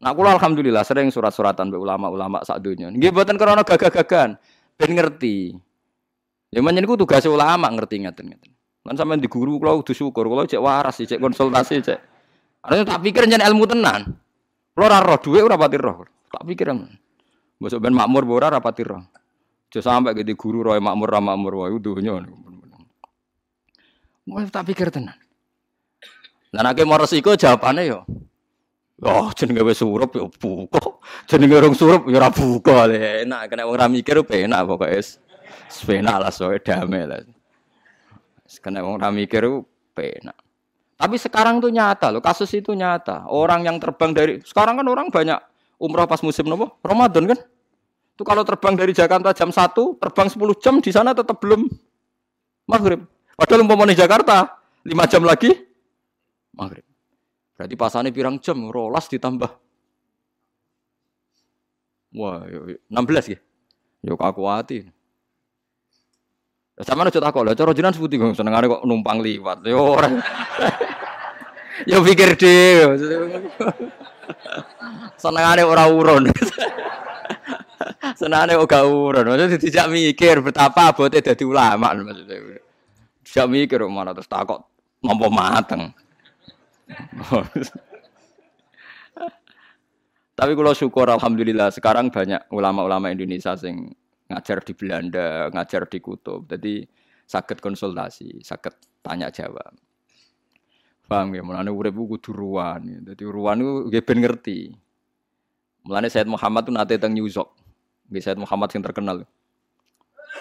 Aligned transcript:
Nah, 0.00 0.16
kula 0.16 0.32
alhamdulillah 0.40 0.80
sering 0.80 1.12
surat-suratan 1.12 1.68
be 1.68 1.76
ulama-ulama 1.76 2.40
sak 2.40 2.64
donya. 2.64 2.88
Nggih 2.88 3.12
mboten 3.12 3.36
krana 3.36 3.60
gagah-gagahan, 3.60 4.40
ben 4.80 4.90
ngerti. 4.96 5.52
Ya 6.50 6.64
menyen 6.64 6.88
iku 6.88 6.96
tugas 6.96 7.22
ulama 7.28 7.68
ngerti 7.68 8.08
ngaten-ngaten. 8.08 8.50
Lan 8.88 8.94
sampean 8.96 9.20
di 9.20 9.28
guru 9.28 9.60
kula 9.60 9.76
kudu 9.84 9.92
syukur, 9.92 10.24
kula 10.24 10.48
cek 10.48 10.56
waras 10.56 11.04
cek 11.04 11.20
konsultasi 11.20 11.84
cek. 11.84 12.00
Ada 12.64 12.96
tak 12.96 13.04
pikir 13.04 13.28
jan 13.28 13.44
ilmu 13.44 13.68
tenan. 13.68 14.16
Kula 14.72 14.88
ora 14.88 14.98
roh 15.04 15.20
dhuwit 15.20 15.44
ora 15.44 15.60
pati 15.60 15.76
roh. 15.76 16.08
Tak 16.32 16.42
pikir 16.48 16.72
Mbok 17.60 17.76
ben 17.76 17.92
makmur 17.92 18.24
ora 18.24 18.48
ora 18.48 18.60
pati 18.64 18.80
roh. 18.80 19.04
Aja 19.70 19.84
sampe 19.84 20.16
gede 20.16 20.32
guru 20.32 20.64
roh 20.64 20.74
makmur 20.80 21.12
ra 21.12 21.20
makmur 21.20 21.60
wae 21.60 21.76
donya. 21.76 22.24
Mau 24.24 24.40
tak 24.48 24.64
pikir 24.72 24.88
tenan. 24.88 25.14
Lah 26.56 26.64
nek 26.64 26.82
mau 26.88 26.96
resiko 26.96 27.36
jawabane 27.36 27.84
yo. 27.84 28.02
Oh, 29.00 29.32
jenenge 29.32 29.64
wis 29.64 29.80
surup 29.80 30.12
ya 30.12 30.28
buka. 30.28 31.00
Jenenge 31.24 31.56
urung 31.56 31.72
surup 31.72 32.04
ya 32.04 32.20
ora 32.20 32.28
buka 32.28 32.84
le. 32.84 33.24
Enak 33.24 33.48
kena 33.48 33.64
wong 33.64 33.76
ra 33.80 33.88
mikir 33.88 34.20
penak 34.28 34.68
pokoke 34.68 35.00
penak 35.88 36.16
lah 36.20 36.28
soe 36.28 36.60
damai 36.60 37.08
lah. 37.08 37.24
Kena 38.60 38.84
wong 38.84 39.00
ra 39.00 39.08
mikir 39.08 39.48
penak. 39.96 40.36
Tapi 41.00 41.16
sekarang 41.16 41.64
tuh 41.64 41.72
nyata 41.72 42.12
loh, 42.12 42.20
kasus 42.20 42.52
itu 42.52 42.76
nyata. 42.76 43.24
Orang 43.32 43.64
yang 43.64 43.80
terbang 43.80 44.12
dari 44.12 44.36
sekarang 44.44 44.76
kan 44.76 44.84
orang 44.84 45.08
banyak 45.08 45.40
umroh 45.80 46.04
pas 46.04 46.20
musim 46.20 46.44
nopo? 46.44 46.76
Ramadan 46.84 47.24
kan? 47.24 47.40
Itu 48.12 48.20
kalau 48.20 48.44
terbang 48.44 48.76
dari 48.76 48.92
Jakarta 48.92 49.32
jam 49.32 49.48
1, 49.48 49.96
terbang 49.96 50.28
10 50.28 50.60
jam 50.60 50.76
di 50.76 50.92
sana 50.92 51.16
tetap 51.16 51.40
belum 51.40 51.64
maghrib. 52.68 53.00
Padahal 53.32 53.64
umpamanya 53.64 53.96
Jakarta 53.96 54.60
5 54.84 54.92
jam 55.08 55.24
lagi 55.24 55.56
maghrib. 56.52 56.89
Berarti 57.60 57.76
pasane 57.76 58.08
pirang 58.08 58.40
jam, 58.40 58.72
rolas 58.72 59.04
ditambah. 59.12 59.52
Wah, 62.16 62.40
16 62.88 63.36
ya. 63.36 63.38
Yo 64.00 64.16
aku 64.16 64.48
hati. 64.48 64.88
Sama 66.80 67.04
aja 67.04 67.20
takut 67.20 67.44
lah, 67.44 67.52
cara 67.52 67.76
jenengan 67.76 67.92
sebuti 67.92 68.16
kok 68.16 68.32
senengane 68.32 68.64
kok 68.64 68.80
numpang 68.88 69.20
liwat. 69.20 69.60
Yo 69.68 69.76
ora. 69.76 70.08
Yo 71.90 72.00
pikir 72.00 72.32
deh. 72.40 72.96
senengane 75.20 75.60
ora 75.60 75.84
urun. 75.92 76.32
senengane 78.20 78.56
ora 78.56 78.88
urun. 78.88 79.36
Maksudnya 79.36 79.60
tidak 79.60 79.86
mikir 79.92 80.40
betapa 80.40 80.96
abote 80.96 81.20
dadi 81.20 81.44
ulama 81.44 81.92
maksudnya. 81.92 82.64
Tidak 83.20 83.46
mikir 83.52 83.84
mana 83.84 84.16
terus 84.16 84.32
takut 84.32 84.64
nampa 85.04 85.28
mateng. 85.28 85.92
Tapi 90.40 90.52
kalau 90.56 90.72
syukur 90.72 91.04
alhamdulillah 91.12 91.68
sekarang 91.68 92.08
banyak 92.08 92.48
ulama-ulama 92.48 93.12
Indonesia 93.12 93.52
sing 93.60 93.92
ngajar 94.30 94.64
di 94.64 94.72
Belanda, 94.72 95.52
ngajar 95.52 95.84
di 95.84 95.98
Kutub. 96.00 96.48
Jadi 96.48 96.86
sakit 97.28 97.60
konsultasi, 97.60 98.40
sakit 98.40 99.04
tanya 99.04 99.28
jawab. 99.28 99.76
Paham 101.10 101.34
ya, 101.34 101.42
mulane 101.42 101.68
urip 101.74 101.92
ku 101.92 102.06
kudu 102.16 102.30
ruwan. 102.30 103.02
Dadi 103.02 103.26
ruwan 103.26 103.58
itu 103.60 103.72
nggih 103.90 104.02
ben 104.06 104.18
ngerti. 104.22 104.58
Mulane 105.82 106.06
Said 106.06 106.30
Muhammad 106.30 106.70
tuh 106.70 106.72
nate 106.72 106.94
teng 106.96 107.12
New 107.12 107.26
York. 107.26 107.50
Nggih 108.08 108.38
Muhammad 108.38 108.70
yang 108.72 108.84
terkenal. 108.86 109.16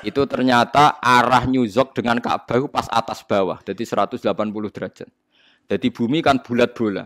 Itu 0.06 0.24
ternyata 0.30 1.02
arah 1.02 1.44
New 1.50 1.66
York 1.66 1.98
dengan 1.98 2.22
Ka'bah 2.22 2.70
pas 2.70 2.88
atas 2.88 3.26
bawah, 3.26 3.60
jadi 3.66 3.84
180 3.84 4.32
derajat. 4.72 5.10
Jadi 5.70 5.94
bumi 5.94 6.26
kan 6.26 6.42
bulat 6.42 6.74
bola. 6.74 7.06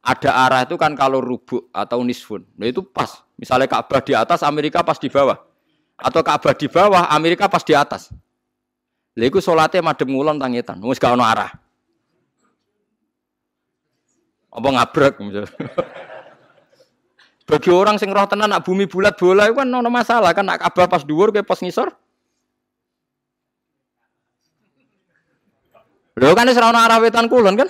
Ada 0.00 0.32
arah 0.32 0.60
itu 0.64 0.80
kan 0.80 0.96
kalau 0.96 1.20
rubuk 1.20 1.68
atau 1.68 2.00
nisfun. 2.00 2.40
Nah 2.56 2.64
itu 2.64 2.80
pas. 2.80 3.20
Misalnya 3.36 3.68
Ka'bah 3.68 4.00
di 4.00 4.16
atas, 4.16 4.40
Amerika 4.40 4.80
pas 4.80 4.96
di 4.96 5.12
bawah. 5.12 5.36
Atau 6.00 6.24
Ka'bah 6.24 6.56
di 6.56 6.66
bawah, 6.66 7.12
Amerika 7.12 7.44
pas 7.46 7.60
di 7.60 7.76
atas. 7.76 8.08
Lha 9.12 9.28
iku 9.28 9.44
salate 9.44 9.84
madhep 9.84 10.08
ngulon 10.08 10.40
tangitan. 10.40 10.80
Wis 10.80 10.96
gak 10.96 11.12
arah. 11.12 11.52
Apa 14.48 14.68
ngabrek. 14.72 15.20
Bagi 17.48 17.70
orang 17.72 17.96
sing 18.00 18.12
roh 18.12 18.28
tenan 18.28 18.52
nak 18.52 18.64
bumi 18.64 18.84
bulat 18.84 19.16
bola 19.16 19.48
itu 19.48 19.56
kan 19.56 19.68
ono 19.68 19.88
masalah 19.88 20.32
kan 20.32 20.48
nak 20.48 20.64
Ka'bah 20.64 20.88
pas 20.88 21.04
dhuwur 21.04 21.28
kayak 21.28 21.44
pas 21.44 21.60
ngisor. 21.60 21.92
Lho 26.16 26.32
kan 26.32 26.48
wis 26.48 26.56
ono 26.56 26.78
arah 26.80 26.98
wetan 27.04 27.28
kulon 27.28 27.58
kan? 27.58 27.68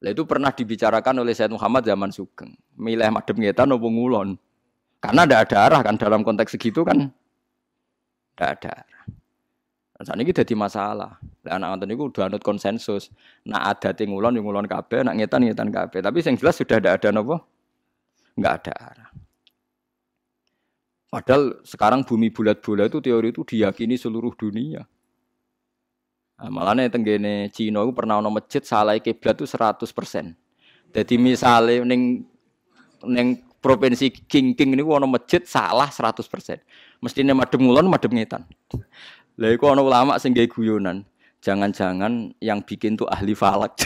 Lah 0.00 0.10
itu 0.16 0.24
pernah 0.24 0.48
dibicarakan 0.48 1.20
oleh 1.20 1.36
Said 1.36 1.52
Muhammad 1.52 1.84
zaman 1.84 2.08
Sugeng. 2.08 2.56
Milih 2.80 3.12
madem 3.12 3.36
ngetan 3.36 3.68
opo 3.76 3.92
ngulon. 3.92 4.40
Karena 5.00 5.24
tidak 5.24 5.40
ada 5.48 5.56
arah 5.68 5.80
kan 5.84 5.96
dalam 5.96 6.20
konteks 6.24 6.56
segitu 6.56 6.84
kan 6.84 7.12
tidak 8.32 8.48
ada 8.60 8.70
arah. 8.84 9.04
Dan 9.96 10.02
saat 10.08 10.16
ini 10.16 10.32
jadi 10.32 10.54
masalah. 10.56 11.20
Lah 11.20 11.52
anak 11.56 11.68
anton 11.76 11.92
itu 11.92 12.08
udah 12.08 12.32
anut 12.32 12.40
konsensus. 12.40 13.12
Nak 13.44 13.84
ada 13.84 13.92
ngulon 14.08 14.40
yang 14.40 14.44
ngulon 14.48 14.64
nak 14.64 15.14
ngetan 15.20 15.44
ngetan 15.44 15.68
kabeh. 15.68 16.00
Tapi 16.00 16.18
yang 16.24 16.36
jelas 16.40 16.56
sudah 16.56 16.80
tidak 16.80 17.04
ada 17.04 17.08
nopo, 17.12 17.36
nggak 18.40 18.54
ada 18.64 18.72
arah. 18.80 19.10
Padahal 21.10 21.58
sekarang 21.66 22.06
bumi 22.06 22.30
bulat-bulat 22.30 22.86
itu 22.86 23.02
teori 23.02 23.28
itu 23.34 23.42
diyakini 23.42 23.98
seluruh 23.98 24.30
dunia. 24.38 24.86
Nah, 26.40 26.48
malah 26.48 26.72
nih 26.72 26.88
tenggene 26.88 27.52
Cina 27.52 27.84
itu 27.84 27.92
pernah 27.92 28.16
ono 28.16 28.32
masjid 28.32 28.64
salah 28.64 28.96
kiblat 28.96 29.36
itu 29.36 29.44
100%. 29.44 30.32
Jadi 30.96 31.14
misalnya 31.20 31.84
neng 31.84 32.24
neng 33.04 33.44
provinsi 33.60 34.08
King 34.24 34.56
King 34.56 34.72
ini 34.72 34.80
ono 34.80 35.04
masjid 35.04 35.44
salah 35.44 35.92
100%. 35.92 36.24
Mestinya 37.04 37.36
madem 37.36 37.60
ngulon 37.60 37.92
madem 37.92 38.16
ngetan. 38.16 38.48
Lah 39.36 39.50
iku 39.52 39.68
ono 39.68 39.84
ulama 39.84 40.16
sing 40.16 40.32
guyonan. 40.32 41.04
Jangan-jangan 41.40 42.36
yang 42.40 42.60
bikin 42.64 42.96
tuh 42.96 43.08
ahli 43.08 43.32
falak. 43.32 43.76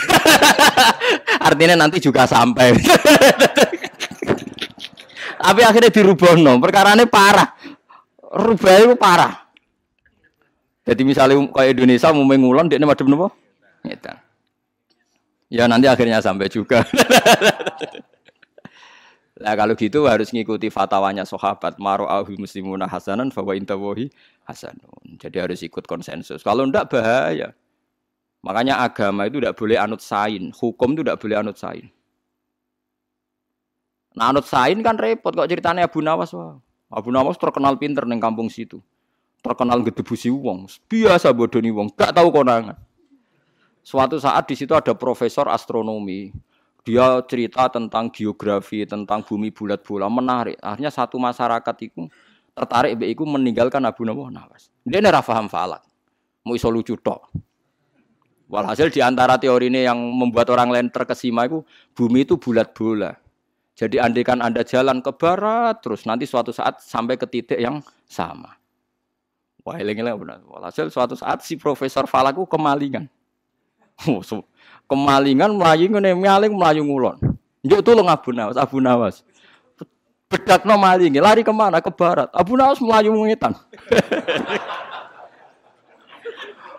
Artinya 1.47 1.87
nanti 1.87 2.03
juga 2.03 2.27
sampai. 2.27 2.75
Tapi 5.45 5.61
akhirnya 5.63 5.91
dirubah 5.91 6.35
no. 6.35 6.59
Perkara 6.59 6.99
ini 6.99 7.07
parah. 7.07 7.55
Rubah 8.35 8.75
itu 8.75 8.97
parah. 8.99 9.44
Jadi 10.85 11.03
misalnya 11.03 11.41
kayak 11.49 11.81
Indonesia 11.81 12.13
mau 12.13 12.29
mengulon, 12.29 12.69
dia 12.69 12.77
madem 12.81 13.09
nopo? 13.09 13.33
Ngetan. 13.85 14.21
Ya 15.49 15.65
nanti 15.65 15.89
akhirnya 15.89 16.21
sampai 16.21 16.49
juga. 16.53 16.85
Nah 19.35 19.59
kalau 19.59 19.75
gitu 19.75 20.07
harus 20.07 20.31
ngikuti 20.31 20.71
fatwanya 20.71 21.27
sahabat 21.27 21.75
maro 21.83 22.07
ahul 22.07 22.39
muslimuna 22.39 22.87
hasanan 22.87 23.35
bahwa 23.35 23.59
intawahi 23.59 24.07
hasanun. 24.47 25.19
Jadi 25.19 25.43
harus 25.43 25.59
ikut 25.67 25.91
konsensus. 25.91 26.47
Kalau 26.47 26.63
ndak 26.71 26.95
bahaya. 26.95 27.51
Makanya 28.47 28.79
agama 28.87 29.27
itu 29.27 29.43
tidak 29.43 29.59
boleh 29.59 29.75
anut 29.75 29.99
sain, 29.99 30.55
hukum 30.55 30.95
itu 30.95 31.03
tidak 31.03 31.19
boleh 31.19 31.37
anut 31.43 31.59
sain. 31.59 31.91
Nah 34.15 34.31
anut 34.31 34.47
sain 34.47 34.79
kan 34.87 34.95
repot 34.95 35.35
kok 35.35 35.51
ceritanya 35.51 35.91
Abu 35.91 35.99
Nawas 35.99 36.31
wah. 36.31 36.55
Abu 36.95 37.11
Nawas 37.11 37.35
terkenal 37.35 37.75
pinter 37.75 38.07
neng 38.07 38.23
kampung 38.23 38.47
situ 38.47 38.79
terkenal 39.45 39.85
gedebusi 39.85 40.33
wong, 40.33 40.65
biasa 40.89 41.29
bodoni 41.37 41.69
wong, 41.69 41.93
gak 41.93 42.17
tahu 42.17 42.33
konangan. 42.33 42.81
Suatu 43.85 44.17
saat 44.17 44.49
di 44.49 44.57
situ 44.57 44.73
ada 44.73 44.97
profesor 44.97 45.45
astronomi, 45.53 46.33
dia 46.85 47.21
cerita 47.29 47.69
tentang 47.69 48.09
geografi, 48.09 48.89
tentang 48.89 49.21
bumi 49.21 49.53
bulat 49.53 49.85
bola 49.85 50.09
menarik. 50.09 50.57
Akhirnya 50.65 50.89
satu 50.89 51.21
masyarakat 51.21 51.77
itu 51.85 52.09
tertarik 52.57 52.97
be 52.97 53.09
iku 53.13 53.29
meninggalkan 53.29 53.85
Abu 53.85 54.09
Nawas. 54.09 54.73
Dia 54.89 55.05
ora 55.05 55.21
paham 55.21 55.53
falak. 55.53 55.85
Mau 56.45 56.57
iso 56.57 56.73
lucu 56.73 56.97
tok. 56.97 57.29
Walhasil 58.49 58.93
di 58.93 59.01
antara 59.01 59.41
teori 59.41 59.73
ini 59.73 59.89
yang 59.89 59.97
membuat 59.97 60.53
orang 60.53 60.69
lain 60.69 60.89
terkesima 60.93 61.49
itu 61.49 61.65
bumi 61.97 62.29
itu 62.29 62.37
bulat 62.37 62.73
bola. 62.77 63.17
Jadi 63.75 63.97
andaikan 63.99 64.45
Anda 64.45 64.63
jalan 64.63 65.01
ke 65.01 65.11
barat 65.17 65.81
terus 65.81 66.05
nanti 66.05 66.29
suatu 66.29 66.53
saat 66.53 66.85
sampai 66.85 67.17
ke 67.17 67.27
titik 67.27 67.59
yang 67.59 67.81
sama. 68.05 68.64
Wah, 69.65 69.81
eling-eling 69.81 70.21
benar. 70.21 70.45
Walhasil 70.45 70.93
suatu 70.93 71.17
saat 71.17 71.41
si 71.41 71.57
Profesor 71.57 72.05
Falaku 72.05 72.45
kemalingan. 72.45 73.09
Oh, 74.05 74.21
kemalingan 74.85 75.57
melayu 75.57 75.89
ngene 75.89 76.13
maling 76.13 76.53
melayu 76.53 76.85
ngulon. 76.85 77.17
Njuk 77.65 77.81
tulung 77.81 78.13
Abu 78.13 78.37
Nawas, 78.37 78.61
Abu 78.61 78.77
Nawas. 78.77 79.25
no 80.69 80.77
maling, 80.77 81.17
lari 81.17 81.41
ke 81.41 81.49
mana? 81.49 81.81
Ke 81.81 81.89
barat. 81.89 82.29
Abu 82.37 82.61
Nawas 82.61 82.77
melayu 82.77 83.17
ngetan. 83.17 83.57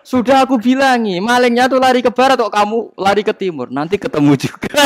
Sudah 0.06 0.46
aku 0.46 0.54
bilangi, 0.62 1.18
malingnya 1.18 1.66
tuh 1.66 1.82
lari 1.82 1.98
ke 1.98 2.14
barat 2.14 2.38
kok 2.38 2.54
kamu 2.54 2.94
lari 2.94 3.26
ke 3.26 3.34
timur. 3.34 3.66
Nanti 3.66 3.98
ketemu 3.98 4.38
juga. 4.38 4.70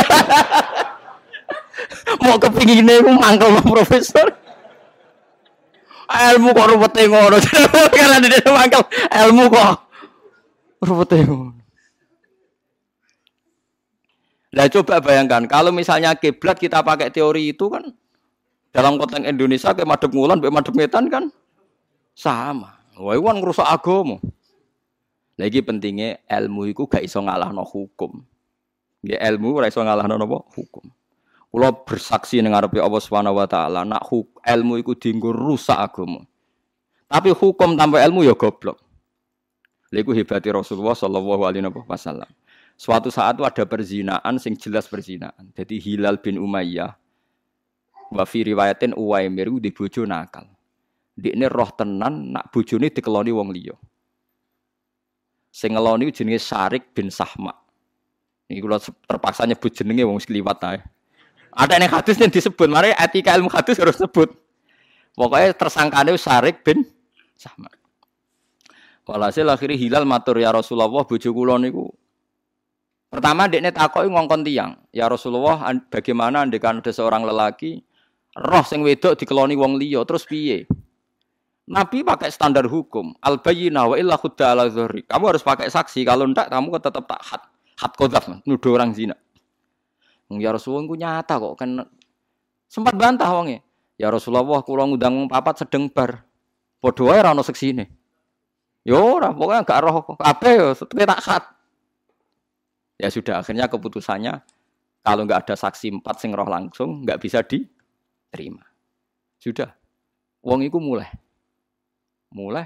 Mau 2.25 2.41
kepinginnya 2.41 3.05
aku 3.05 3.13
mangkel 3.13 3.61
profesor 3.61 4.40
ilmu 6.11 6.49
kok 6.51 6.69
rupete 6.75 7.01
ngono. 7.07 7.37
Karena 7.95 8.17
dia 8.21 8.51
mangkel 8.51 8.83
ilmu 9.09 9.43
kok 9.49 9.73
rupete 10.83 11.17
ngono. 11.25 11.61
Lah 14.51 14.67
coba 14.67 14.99
bayangkan 14.99 15.47
kalau 15.47 15.71
misalnya 15.71 16.11
kiblat 16.19 16.59
kita 16.59 16.83
pakai 16.83 17.07
teori 17.07 17.55
itu 17.55 17.71
kan 17.71 17.87
dalam 18.75 18.99
konteks 18.99 19.23
Indonesia 19.23 19.71
kayak 19.71 19.87
madep 19.87 20.11
ngulan, 20.11 20.43
kayak 20.43 20.55
madep 20.55 20.73
ngetan 20.75 21.07
kan 21.07 21.23
sama. 22.15 22.79
Wah, 22.99 23.15
itu 23.15 23.23
kan 23.23 23.35
ngerusak 23.39 23.67
agama. 23.67 24.19
Lagi 25.39 25.63
pentingnya 25.63 26.19
ilmu 26.27 26.69
itu 26.69 26.83
gak 26.85 27.01
iso 27.01 27.23
ngalahno 27.23 27.63
hukum. 27.63 28.21
Ya 29.01 29.17
ilmu 29.31 29.57
ora 29.57 29.71
iso 29.71 29.81
ngalahno 29.81 30.19
napa? 30.19 30.45
Hukum. 30.53 30.85
Kula 31.51 31.75
bersaksi 31.75 32.39
ning 32.39 32.55
ngarepe 32.55 32.79
Allah 32.79 33.03
Subhanahu 33.03 33.35
wa 33.35 33.43
taala, 33.43 33.83
nak 33.83 34.07
ilmu 34.39 34.79
iku 34.79 34.95
dienggo 34.95 35.35
rusak 35.35 35.75
agama. 35.75 36.23
Tapi 37.11 37.35
hukum 37.35 37.75
tanpa 37.75 37.99
ilmu 38.07 38.23
ya 38.23 38.31
goblok. 38.31 38.79
Lha 39.91 39.99
iku 39.99 40.15
hebati 40.15 40.47
Rasulullah 40.47 40.95
sallallahu 40.95 41.43
alaihi 41.43 41.67
wasallam. 41.67 42.31
Suatu 42.79 43.11
saat 43.11 43.35
itu 43.35 43.43
ada 43.43 43.67
perzinaan 43.67 44.39
sing 44.39 44.55
jelas 44.55 44.87
perzinaan. 44.87 45.51
Jadi 45.51 45.75
Hilal 45.77 46.23
bin 46.23 46.39
Umayyah 46.39 46.95
wa 48.15 48.23
fi 48.23 48.47
riwayatin 48.47 48.95
Uwaimir 48.95 49.51
di 49.59 49.69
bojo 49.75 50.07
nakal. 50.07 50.47
Dikne 51.19 51.51
roh 51.51 51.67
tenan 51.75 52.31
nak 52.31 52.49
bojone 52.55 52.87
dikeloni 52.87 53.35
wong 53.35 53.51
liya. 53.51 53.75
Sing 55.51 55.75
ngeloni 55.75 56.15
jenenge 56.15 56.39
Sarik 56.39 56.95
bin 56.95 57.11
Sahma. 57.11 57.51
Ini 58.47 58.63
kula 58.63 58.79
terpaksa 58.79 59.43
nyebut 59.43 59.75
jenenge 59.75 60.07
wong 60.07 60.23
sekliwat 60.23 60.59
ae. 60.63 60.79
Ada 61.51 61.79
yang 61.79 61.91
hadis 61.91 62.15
yang 62.15 62.31
disebut, 62.31 62.67
mari 62.71 62.95
etika 62.95 63.35
ilmu 63.35 63.51
hadis 63.51 63.75
harus 63.75 63.99
sebut. 63.99 64.31
Pokoknya 65.11 65.51
tersangkanya 65.51 66.15
Sarik 66.15 66.63
bin 66.63 66.87
Sahma. 67.35 67.67
Walhasil 69.03 69.43
akhirnya 69.43 69.75
hilal 69.75 70.07
matur 70.07 70.39
ya 70.39 70.55
Rasulullah 70.55 70.87
bojo 70.87 71.29
kula 71.35 71.59
niku 71.59 71.91
Pertama 73.11 73.51
dekne 73.51 73.75
takoki 73.75 74.07
ngongkon 74.07 74.47
tiang, 74.47 74.71
"Ya 74.95 75.11
Rasulullah, 75.11 75.67
bagaimana 75.91 76.47
andekan 76.47 76.79
ada 76.79 76.95
seorang 76.95 77.27
lelaki 77.27 77.83
roh 78.39 78.63
sing 78.63 78.87
wedok 78.87 79.19
dikeloni 79.19 79.59
wong 79.59 79.75
liya, 79.75 80.07
terus 80.07 80.23
piye?" 80.23 80.63
Nabi 81.67 82.07
pakai 82.07 82.31
standar 82.31 82.71
hukum, 82.71 83.11
al 83.19 83.43
bayyinah 83.43 83.83
wa 83.91 83.95
illa 83.99 84.15
khudda 84.15 84.55
ala. 84.55 84.71
Kamu 84.71 85.25
harus 85.27 85.43
pakai 85.43 85.67
saksi, 85.67 86.07
kalau 86.07 86.23
ndak 86.23 86.47
kamu 86.47 86.79
tetap 86.79 87.03
tak 87.03 87.19
had. 87.19 87.43
Had 87.75 87.91
qadzaf, 87.99 88.31
nuduh 88.47 88.79
orang 88.79 88.95
zina. 88.95 89.19
Ya 90.39 90.53
Rasulullah 90.55 90.87
ku 90.87 90.95
nyata 90.95 91.35
kok 91.41 91.55
kan 91.59 91.83
sempat 92.71 92.95
bantah 92.95 93.27
wonge. 93.33 93.65
Ya 93.99 94.07
Rasulullah 94.07 94.63
kula 94.63 94.87
ngundang 94.87 95.27
papat 95.27 95.65
sedeng 95.65 95.91
bar. 95.91 96.23
Padha 96.81 97.01
wae 97.03 97.19
ora 97.19 97.35
ono 97.35 97.43
seksine. 97.43 97.85
Yo 98.81 98.97
ora, 98.97 99.29
pokoknya 99.29 99.61
gak 99.61 99.79
roh 99.85 100.17
kabeh 100.17 100.53
yo 100.57 100.67
tak 100.73 101.21
hat. 101.21 101.43
Ya 102.97 103.13
sudah 103.13 103.45
akhirnya 103.45 103.69
keputusannya 103.69 104.41
kalau 105.01 105.25
nggak 105.25 105.49
ada 105.49 105.55
saksi 105.57 106.01
empat 106.01 106.21
sing 106.21 106.33
roh 106.33 106.45
langsung 106.45 107.05
nggak 107.05 107.21
bisa 107.21 107.41
diterima. 107.45 108.65
Sudah. 109.41 109.73
Wong 110.41 110.65
itu 110.65 110.77
mulai. 110.77 111.09
Mulai. 112.33 112.65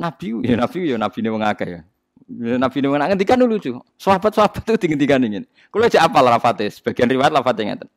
Nabi 0.00 0.42
ya 0.44 0.56
nabi 0.56 0.90
ya 0.90 0.96
nabi 1.00 1.18
ini 1.20 1.30
mengakeh 1.32 1.68
ya. 1.68 1.80
Ya 2.28 2.56
nabi 2.56 2.76
ini 2.80 2.86
mengakeh 2.88 3.10
ngendikan 3.14 3.36
dulu 3.40 3.56
lucu. 3.58 3.70
Sahabat-sahabat 4.00 4.64
itu 4.64 4.76
tinggi-tinggi 4.80 5.26
ingin. 5.28 5.44
Kalau 5.68 5.84
aja 5.84 6.04
apa 6.04 6.18
lafate, 6.24 6.66
sebagian 6.72 7.08
riwayat 7.08 7.32
lafate 7.32 7.62
ngeten. 7.64 7.88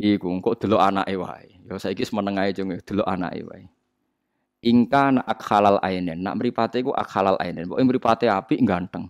Iku 0.00 0.28
kok 0.40 0.56
delok 0.64 0.80
anake 0.80 1.14
wae. 1.16 1.48
Ya 1.68 1.76
saiki 1.76 2.04
meneng 2.12 2.40
ae 2.40 2.50
jeng 2.56 2.72
delok 2.84 3.08
anake 3.08 3.40
wae. 3.44 3.64
Ingka 4.60 5.16
nak 5.16 5.40
halal 5.48 5.80
ainen, 5.80 6.20
nak 6.20 6.36
mripate 6.36 6.84
iku 6.84 6.92
ak 6.92 7.08
halal 7.16 7.40
ainen. 7.40 7.64
Pokoke 7.64 7.84
mripate 7.88 8.26
apik 8.28 8.60
ganteng 8.60 9.08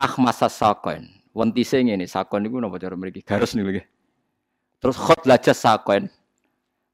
akhmasa 0.00 0.48
sakon. 0.48 1.04
Wentise 1.30 1.78
ngene, 1.78 2.08
sakon 2.08 2.42
niku 2.42 2.58
napa 2.58 2.80
cara 2.80 2.96
mriki? 2.96 3.22
Garis 3.22 3.54
niku 3.54 3.76
nggih. 3.76 3.86
Terus 4.80 4.96
khot 4.96 5.28
lajas 5.28 5.60
sakon. 5.60 6.08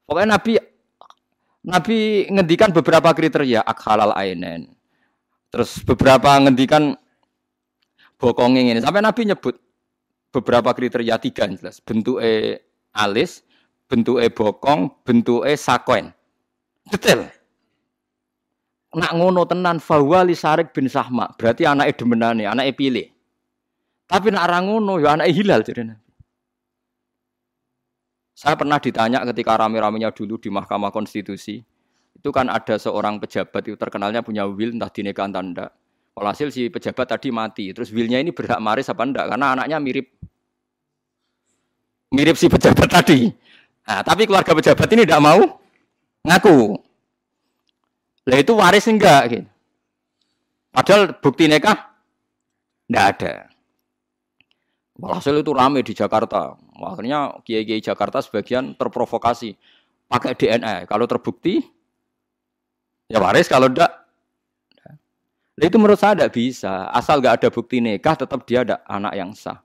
Pokoknya 0.05 0.37
Nabi 0.37 0.59
Nabi 1.67 2.31
ngendikan 2.31 2.71
beberapa 2.71 3.11
kriteria 3.11 3.59
akhalal 3.67 4.15
ainen. 4.15 4.71
Terus 5.51 5.83
beberapa 5.83 6.39
ngendikan 6.39 6.95
bokongnya 8.15 8.63
ini. 8.63 8.79
Sampai 8.79 9.03
Nabi 9.03 9.27
nyebut 9.27 9.59
beberapa 10.31 10.71
kriteria 10.71 11.19
tiga 11.19 11.43
jelas. 11.51 11.83
Bentuk 11.83 12.23
e 12.23 12.63
alis, 12.95 13.43
bentuk 13.91 14.23
e 14.23 14.31
bokong, 14.31 15.03
bentuk 15.03 15.43
e 15.43 15.59
sakon. 15.59 16.15
Detail 16.87 17.27
nak 18.97 19.11
ngono 19.13 19.45
tenan 19.45 19.77
fawali 19.77 20.33
Sarik 20.33 20.73
bin 20.73 20.89
Sahma, 20.89 21.29
berarti 21.37 21.67
anaknya 21.67 21.93
demenane, 21.93 22.43
anaknya 22.49 22.73
pilih. 22.73 23.07
Tapi 24.07 24.31
nak 24.31 24.47
orang 24.47 24.63
ngono 24.71 24.93
ya 25.03 25.19
anaknya 25.19 25.35
Hilal 25.35 25.61
jadi 25.67 25.83
Saya 28.37 28.53
pernah 28.53 28.77
ditanya 28.77 29.25
ketika 29.33 29.57
rame-ramenya 29.57 30.13
dulu 30.13 30.37
di 30.37 30.53
Mahkamah 30.53 30.93
Konstitusi, 30.93 31.57
itu 32.13 32.29
kan 32.29 32.53
ada 32.53 32.77
seorang 32.77 33.17
pejabat 33.17 33.65
itu 33.65 33.73
terkenalnya 33.73 34.21
punya 34.21 34.45
will 34.45 34.77
entah 34.77 34.93
dineka 34.93 35.25
entah 35.25 35.41
enggak. 35.41 35.71
Walhasil 36.13 36.53
si 36.53 36.69
pejabat 36.69 37.17
tadi 37.17 37.33
mati, 37.33 37.73
terus 37.73 37.89
willnya 37.89 38.21
ini 38.21 38.29
berhak 38.29 38.61
maris 38.61 38.93
apa 38.93 39.01
enggak? 39.09 39.25
Karena 39.33 39.57
anaknya 39.57 39.81
mirip 39.81 40.21
mirip 42.13 42.37
si 42.37 42.45
pejabat 42.45 43.01
tadi. 43.01 43.25
Nah, 43.89 44.05
tapi 44.05 44.29
keluarga 44.29 44.53
pejabat 44.53 44.85
ini 44.93 45.01
tidak 45.09 45.21
mau 45.25 45.41
ngaku. 46.21 46.77
Lah 48.29 48.37
itu 48.37 48.53
waris 48.53 48.85
enggak 48.85 49.21
gitu. 49.33 49.49
Padahal 50.69 51.17
bukti 51.17 51.49
nikah 51.49 51.89
enggak 52.85 53.05
ada. 53.17 53.33
Walhasil 55.01 55.41
itu 55.41 55.51
rame 55.57 55.81
di 55.81 55.97
Jakarta. 55.97 56.53
Akhirnya 56.81 57.37
kiai-kiai 57.41 57.81
Jakarta 57.81 58.21
sebagian 58.21 58.77
terprovokasi 58.77 59.57
pakai 60.05 60.37
DNA. 60.37 60.85
Kalau 60.85 61.09
terbukti 61.09 61.61
ya 63.09 63.17
waris, 63.21 63.49
kalau 63.49 63.69
Nah, 65.57 65.65
itu 65.65 65.81
menurut 65.81 65.97
saya 65.97 66.13
tidak 66.13 66.37
bisa. 66.37 66.85
Asal 66.93 67.17
nggak 67.17 67.41
ada 67.41 67.49
bukti 67.49 67.81
nikah, 67.81 68.13
tetap 68.13 68.45
dia 68.45 68.61
ada 68.61 68.85
anak 68.85 69.13
yang 69.17 69.33
sah. 69.33 69.57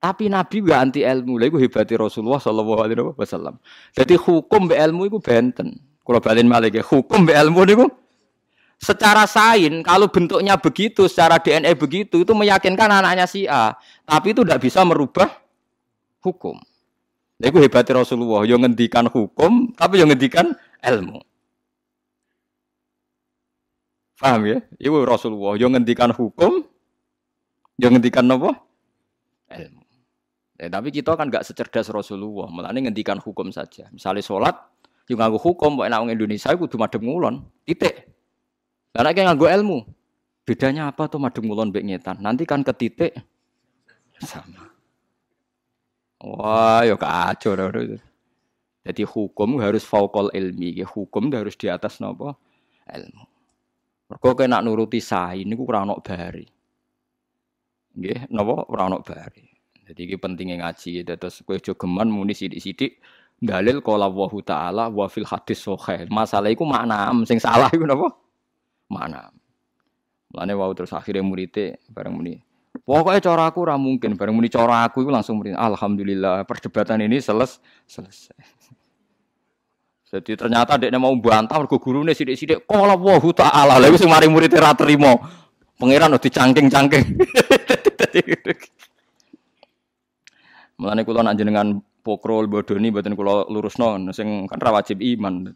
Tapi 0.00 0.28
Nabi 0.28 0.64
gak 0.64 0.80
anti 0.80 1.00
ilmu. 1.00 1.40
Lalu 1.40 1.64
hebati 1.64 1.96
Rasulullah 1.96 2.40
Shallallahu 2.40 2.80
Alaihi 2.80 3.12
Wasallam. 3.16 3.56
Jadi 3.92 4.20
hukum 4.20 4.68
be 4.68 4.76
ilmu 4.76 5.08
itu 5.08 5.16
benten. 5.20 5.80
Kalau 6.04 6.20
balin 6.20 6.48
malik 6.48 6.76
ya, 6.76 6.84
hukum 6.84 7.24
be 7.24 7.32
ilmu 7.32 7.60
niku 7.64 7.88
secara 8.80 9.28
sain 9.28 9.84
kalau 9.84 10.08
bentuknya 10.08 10.56
begitu, 10.56 11.04
secara 11.04 11.36
DNA 11.36 11.76
begitu 11.76 12.24
itu 12.24 12.32
meyakinkan 12.32 12.88
anaknya 12.88 13.28
si 13.28 13.44
A, 13.44 13.76
tapi 14.08 14.32
itu 14.32 14.40
tidak 14.40 14.64
bisa 14.64 14.80
merubah 14.82 15.28
hukum. 16.24 16.56
Itu 17.40 17.56
hebatnya 17.56 18.04
Rasulullah, 18.04 18.44
yang 18.44 18.60
ngendikan 18.60 19.08
hukum, 19.08 19.72
tapi 19.72 20.00
yang 20.00 20.12
ngendikan 20.12 20.52
ilmu. 20.84 21.24
Paham 24.20 24.40
ya? 24.44 24.58
Itu 24.76 25.00
Rasulullah, 25.08 25.56
yang 25.56 25.72
ngendikan 25.72 26.12
hukum, 26.12 26.64
yang 27.80 27.96
ngendikan 27.96 28.28
apa? 28.28 28.60
Ilmu. 29.56 29.84
Ya, 30.60 30.68
tapi 30.68 30.92
kita 30.92 31.16
kan 31.16 31.32
gak 31.32 31.48
secerdas 31.48 31.88
Rasulullah, 31.88 32.52
malah 32.52 32.76
ngendikan 32.76 33.16
hukum 33.16 33.48
saja. 33.48 33.88
Misalnya 33.88 34.20
sholat, 34.20 34.52
Yo 35.10 35.18
nganggo 35.18 35.42
hukum 35.42 35.74
kok 35.74 35.90
enak 35.90 36.06
Indonesia 36.14 36.54
kudu 36.54 36.78
madhep 36.78 37.02
ngulon. 37.02 37.42
Titik. 37.66 38.06
Lah 38.94 39.02
nek 39.02 39.18
nganggo 39.18 39.50
ilmu. 39.50 39.82
Bedanya 40.46 40.86
apa 40.86 41.10
tuh 41.10 41.18
madhep 41.18 41.42
ngulon 41.42 41.74
ngetan? 41.74 42.22
Nanti 42.22 42.46
kan 42.46 42.62
ke 42.62 42.70
titik 42.70 43.12
sama. 44.22 44.70
Wah, 46.20 46.84
yo 46.84 47.00
kacau 47.00 47.56
dah. 47.56 47.72
Jadi 48.80 49.02
hukum 49.04 49.60
harus 49.60 49.84
faukol 49.84 50.32
ilmi, 50.32 50.80
hukum 50.84 51.28
harus 51.32 51.56
di 51.56 51.68
atas 51.68 52.00
nopo 52.00 52.36
ilmu. 52.88 53.24
Mergo 54.10 54.30
kena 54.34 54.58
nuruti 54.64 54.98
sain 54.98 55.46
niku 55.46 55.68
ora 55.68 55.86
ono 55.86 56.00
bari. 56.02 56.44
Nggih, 57.96 58.28
ono 58.32 58.98
bari. 59.00 59.44
Jadi 59.90 60.00
iki 60.06 60.16
pentingnya 60.18 60.62
ngaji, 60.62 61.02
terus 61.02 61.42
kowe 61.42 61.58
aja 61.58 61.74
geman 61.74 62.06
muni 62.10 62.30
sithik-sithik 62.30 63.02
dalil 63.40 63.82
qala 63.82 64.06
wa 64.06 64.30
ta'ala 64.30 64.86
wa 64.86 65.06
fil 65.10 65.26
hadis 65.26 65.64
sahih. 65.64 66.06
Masalah 66.06 66.52
iku 66.52 66.62
makna 66.62 67.10
sing 67.26 67.40
salah 67.42 67.66
iku 67.72 67.88
napa? 67.88 68.12
Makna. 68.86 69.34
Mulane 70.30 70.52
wau 70.54 70.70
terus 70.78 70.94
akhirnya 70.94 71.26
muridé 71.26 71.82
bareng 71.90 72.14
muni. 72.14 72.38
Pokoknya 72.84 73.20
cara 73.22 73.46
aku 73.46 73.62
ora 73.62 73.76
mungkin 73.76 74.16
bareng 74.16 74.34
muni 74.34 74.48
cara 74.48 74.88
aku 74.88 75.04
itu 75.04 75.10
langsung 75.12 75.38
muni 75.38 75.52
alhamdulillah 75.54 76.42
perdebatan 76.48 77.04
ini 77.04 77.20
seles 77.22 77.60
selesai. 77.86 78.34
Jadi 80.10 80.34
ternyata 80.34 80.74
dia 80.74 80.90
mau 80.98 81.14
bantah 81.14 81.54
mergo 81.62 81.78
gurune 81.78 82.10
sithik-sithik 82.10 82.66
qala 82.66 82.98
wa 82.98 83.14
ta'ala. 83.22 83.78
Lha 83.78 83.94
wis 83.94 84.02
mari 84.02 84.26
murid 84.26 84.50
ra 84.58 84.74
trimo. 84.74 85.22
Pangeran 85.78 86.10
udah 86.10 86.18
dicangking-cangking. 86.18 87.04
Mulane 90.82 91.06
kula 91.06 91.22
nak 91.22 91.38
jenengan 91.38 91.78
pokrol 92.02 92.50
bodoni 92.50 92.90
mboten 92.90 93.14
kula 93.14 93.46
lurusno 93.46 94.00
sing 94.10 94.50
kan 94.50 94.58
ra 94.58 94.74
wajib 94.74 94.98
iman. 94.98 95.54